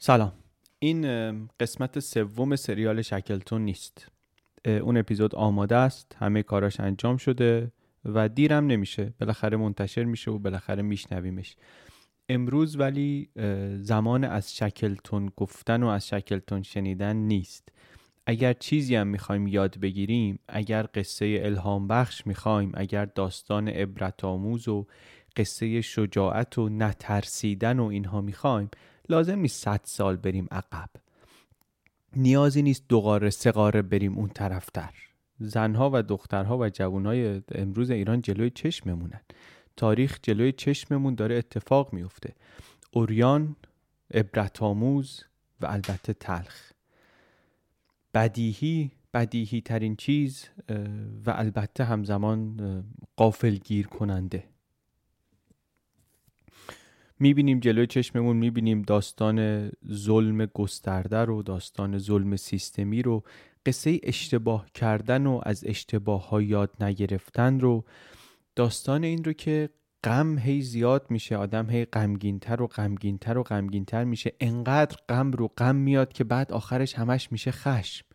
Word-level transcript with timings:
سلام. 0.00 0.32
این 0.78 1.02
قسمت 1.60 2.00
سوم 2.00 2.56
سریال 2.56 3.02
شکلتون 3.02 3.62
نیست. 3.62 4.08
اون 4.66 4.96
اپیزود 4.96 5.34
آماده 5.34 5.76
است 5.76 6.16
همه 6.18 6.42
کاراش 6.42 6.80
انجام 6.80 7.16
شده 7.16 7.72
و 8.04 8.28
دیرم 8.28 8.66
نمیشه. 8.66 9.12
بالاخره 9.20 9.56
منتشر 9.56 10.04
میشه 10.04 10.30
و 10.30 10.38
بالاخره 10.38 10.82
میشنویمش. 10.82 11.56
امروز 12.28 12.76
ولی 12.76 13.30
زمان 13.80 14.24
از 14.24 14.56
شکلتون 14.56 15.30
گفتن 15.36 15.82
و 15.82 15.86
از 15.86 16.08
شکلتون 16.08 16.62
شنیدن 16.62 17.16
نیست. 17.16 17.68
اگر 18.26 18.52
چیزی 18.52 18.96
هم 18.96 19.06
می‌خوایم 19.06 19.46
یاد 19.46 19.78
بگیریم 19.78 20.38
اگر 20.48 20.86
قصه 20.94 21.40
الهام 21.42 21.88
بخش 21.88 22.26
می‌خوایم 22.26 22.72
اگر 22.74 23.04
داستان 23.04 23.68
عبرت 23.68 24.24
آموز 24.24 24.68
و 24.68 24.86
قصه 25.36 25.80
شجاعت 25.80 26.58
و 26.58 26.68
نترسیدن 26.68 27.78
و 27.78 27.84
اینها 27.84 28.20
می‌خوایم 28.20 28.70
لازم 29.08 29.38
نیست 29.38 29.64
صد 29.64 29.80
سال 29.84 30.16
بریم 30.16 30.48
عقب. 30.50 30.90
نیازی 32.16 32.62
نیست 32.62 32.84
دو 32.88 33.00
قاره 33.00 33.30
سه 33.30 33.50
قاره 33.50 33.82
بریم 33.82 34.18
اون 34.18 34.28
طرفتر. 34.28 34.94
زنها 35.38 35.90
و 35.92 36.02
دخترها 36.02 36.58
و 36.58 36.68
جوانهای 36.68 37.42
امروز 37.54 37.90
ایران 37.90 38.22
جلوی 38.22 38.50
چشممونن. 38.50 39.20
تاریخ 39.76 40.18
جلوی 40.22 40.52
چشممون 40.52 41.14
داره 41.14 41.34
اتفاق 41.36 41.92
میفته 41.92 42.34
اوریان 42.90 43.56
عبرت 44.14 44.62
آموز 44.62 45.24
و 45.60 45.66
البته 45.66 46.12
تلخ. 46.12 46.72
بدیهی 48.14 48.90
بدیهی 49.14 49.60
ترین 49.60 49.96
چیز 49.96 50.48
و 51.26 51.30
البته 51.30 51.84
همزمان 51.84 52.84
قافلگیر 53.16 53.86
کننده 53.86 54.44
می‌بینیم 57.20 57.60
جلوی 57.60 57.86
چشممون 57.86 58.36
می‌بینیم 58.36 58.82
داستان 58.82 59.70
ظلم 59.92 60.46
گسترده 60.46 61.16
رو 61.16 61.42
داستان 61.42 61.98
ظلم 61.98 62.36
سیستمی 62.36 63.02
رو 63.02 63.22
قصه 63.66 64.00
اشتباه 64.02 64.66
کردن 64.74 65.26
و 65.26 65.40
از 65.42 65.64
اشتباه 65.66 66.28
ها 66.28 66.42
یاد 66.42 66.70
نگرفتن 66.80 67.60
رو. 67.60 67.84
داستان 68.56 69.04
این 69.04 69.24
رو 69.24 69.32
که 69.32 69.68
غم 70.04 70.38
هی 70.38 70.62
زیاد 70.62 71.06
میشه 71.10 71.36
آدم 71.36 71.70
هی 71.70 71.84
غمگینتر 71.84 72.62
و 72.62 72.66
غمگینتر 72.66 73.38
و 73.38 73.42
غمگینتر 73.42 74.04
میشه. 74.04 74.32
انقدر 74.40 74.96
غم 75.08 75.30
رو 75.30 75.48
غم 75.48 75.76
میاد 75.76 76.12
که 76.12 76.24
بعد 76.24 76.52
آخرش 76.52 76.94
همش 76.94 77.32
میشه 77.32 77.50
خشم. 77.50 78.06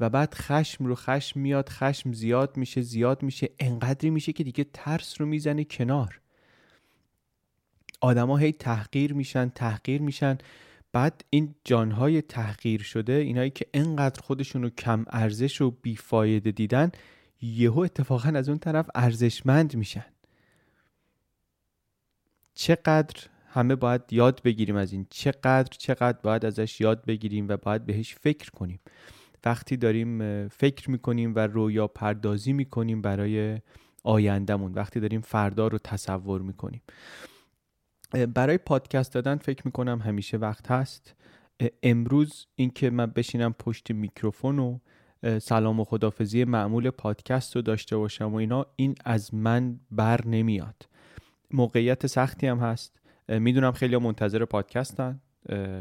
و 0.00 0.10
بعد 0.10 0.34
خشم 0.34 0.86
رو 0.86 0.94
خشم 0.94 1.40
میاد 1.40 1.68
خشم 1.68 2.12
زیاد 2.12 2.56
میشه 2.56 2.80
زیاد 2.80 3.22
میشه. 3.22 3.50
انقدری 3.58 4.10
میشه 4.10 4.32
که 4.32 4.44
دیگه 4.44 4.66
ترس 4.72 5.20
رو 5.20 5.26
می‌زنه 5.26 5.64
کنار. 5.64 6.20
آدما 8.04 8.36
هی 8.36 8.52
تحقیر 8.52 9.14
میشن 9.14 9.48
تحقیر 9.48 10.02
میشن. 10.02 10.38
بعد 10.92 11.24
این 11.30 11.54
جانهای 11.64 12.22
تحقیر 12.22 12.82
شده 12.82 13.12
اینایی 13.12 13.50
که 13.50 13.66
انقدر 13.74 14.22
خودشون 14.22 14.62
رو 14.62 14.70
کم 14.70 15.04
ارزش 15.08 15.60
و 15.60 15.70
بیفایده 15.70 16.50
دیدن 16.50 16.92
یهو 17.42 17.78
اتفاقا 17.78 18.28
از 18.28 18.48
اون 18.48 18.58
طرف 18.58 18.90
ارزشمند 18.94 19.76
میشن. 19.76 20.04
چقدر 22.54 23.26
همه 23.48 23.74
باید 23.74 24.02
یاد 24.10 24.40
بگیریم 24.44 24.76
از 24.76 24.92
این. 24.92 25.06
چقدر 25.10 25.76
چقدر 25.78 26.18
باید 26.22 26.44
ازش 26.44 26.80
یاد 26.80 27.04
بگیریم 27.04 27.48
و 27.48 27.56
باید 27.56 27.86
بهش 27.86 28.14
فکر 28.14 28.50
کنیم. 28.50 28.80
وقتی 29.44 29.76
داریم 29.76 30.48
فکر 30.48 30.90
می‌کنیم 30.90 31.34
و 31.34 31.38
رویا 31.38 31.86
پردازی 31.86 32.52
می‌کنیم 32.52 33.02
برای 33.02 33.60
آیندهمون. 34.02 34.72
وقتی 34.72 35.00
داریم 35.00 35.20
فردا 35.20 35.68
رو 35.68 35.78
تصور 35.78 36.42
می‌کنیم. 36.42 36.82
برای 38.34 38.58
پادکست 38.58 39.14
دادن 39.14 39.36
فکر 39.36 39.62
می‌کنم 39.64 39.98
همیشه 39.98 40.36
وقت 40.36 40.70
هست. 40.70 41.14
امروز 41.82 42.46
اینکه 42.54 42.90
من 42.90 43.06
بشینم 43.06 43.52
پشت 43.52 43.90
میکروفون 43.90 44.58
و 44.58 44.78
سلام 45.38 45.80
و 45.80 45.84
خدافزی 45.84 46.44
معمول 46.44 46.90
پادکست 46.90 47.56
رو 47.56 47.62
داشته 47.62 47.96
باشم 47.96 48.32
و 48.32 48.34
اینا 48.34 48.66
این 48.76 48.94
از 49.04 49.34
من 49.34 49.80
بر 49.90 50.26
نمیاد. 50.26 50.88
موقعیت 51.50 52.06
سختی 52.06 52.46
هم 52.46 52.58
هست. 52.58 53.00
می‌دونم 53.28 53.72
خیلی 53.72 53.96
منتظر 53.96 54.44
پادکستن. 54.44 55.20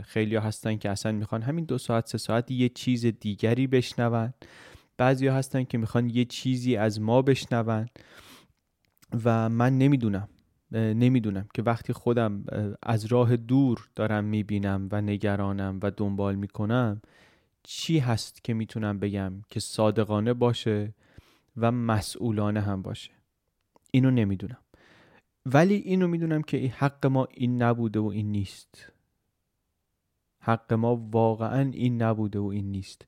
خیلی 0.03 0.35
هستن 0.35 0.77
که 0.77 0.89
اصلا 0.89 1.11
می‌خوان 1.11 1.41
همین 1.41 1.65
دو 1.65 1.77
ساعت 1.77 2.07
سه 2.07 2.17
ساعت 2.17 2.51
یه 2.51 2.69
چیز 2.69 3.05
دیگری 3.05 3.67
بشنون. 3.67 4.33
بعضی 4.97 5.27
هستن 5.27 5.63
که 5.63 5.77
می‌خوان 5.77 6.09
یه 6.09 6.25
چیزی 6.25 6.75
از 6.75 7.01
ما 7.01 7.21
بشنون. 7.21 7.89
و 9.25 9.50
من 9.50 9.77
نمی‌دونم. 9.77 10.27
نمی‌دونم 10.73 11.47
که 11.53 11.61
وقتی 11.61 11.94
خودم 11.94 12.45
از 12.84 13.06
راه 13.06 13.38
دور 13.38 13.89
دارم 13.95 14.23
می‌بینم 14.23 14.89
و 14.91 15.01
نگرانم 15.01 15.79
و 15.84 15.91
دنبال 15.91 16.35
می‌کنم 16.35 17.01
چی 17.63 18.00
هست 18.00 18.44
که 18.44 18.53
می‌تونم 18.53 19.00
بگم 19.00 19.33
که 19.50 19.59
صادقانه 19.59 20.33
باشه 20.33 20.94
و 21.57 21.72
مسئولانه 21.72 22.62
هم 22.62 22.81
باشه؟ 22.81 23.12
اینو 23.91 24.12
نمی‌دونم. 24.12 24.57
ولی 25.45 25.75
اینو 25.75 26.07
می‌دونم 26.07 26.41
که 26.41 26.57
حق 26.57 27.06
ما 27.06 27.28
این 27.31 27.62
نبوده 27.62 28.00
و 28.00 28.06
این 28.06 28.31
نیست. 28.31 28.91
حق 30.39 30.73
ما 30.73 30.95
واقعا 30.95 31.72
این 31.73 32.01
نبوده 32.01 32.39
و 32.39 32.45
این 32.45 32.72
نیست. 32.72 33.07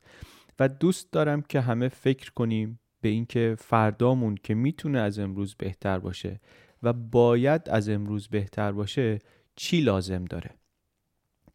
و 0.59 0.69
دوست 0.69 1.11
دارم 1.11 1.41
که 1.41 1.61
همه 1.61 1.87
فکر 1.87 2.31
کنیم 2.31 2.79
به 3.01 3.09
اینکه 3.09 3.55
فردامون 3.59 4.35
که 4.43 4.53
می‌تونه 4.53 4.99
از 4.99 5.19
امروز 5.19 5.55
بهتر 5.55 5.99
باشه 5.99 6.39
و 6.83 6.93
باید 6.93 7.69
از 7.69 7.89
امروز 7.89 8.27
بهتر 8.27 8.71
باشه 8.71 9.19
چی 9.55 9.81
لازم 9.81 10.25
داره؟ 10.25 10.49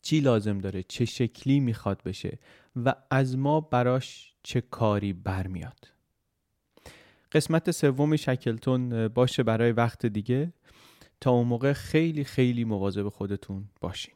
چی 0.03 0.20
لازم 0.20 0.58
داره؟ 0.58 0.82
چه 0.82 1.04
شکلی 1.04 1.60
می‌خواد 1.60 2.03
بشه؟ 2.03 2.38
و 2.76 2.94
از 3.10 3.38
ما 3.38 3.60
براش 3.60 4.34
چه 4.42 4.60
کاری 4.60 5.12
برمیاد؟ 5.12 5.88
قسمت 7.32 7.70
سوم 7.70 8.16
شکلتون 8.16 9.08
باشه 9.08 9.42
برای 9.42 9.72
وقت 9.72 10.06
دیگه. 10.06 10.53
تا 11.20 11.31
اون 11.31 11.47
موقع 11.47 11.72
خیلی 11.72 12.25
خیلی 12.25 12.64
مواظب 12.64 13.08
خودتون 13.08 13.64
باشین. 13.81 14.14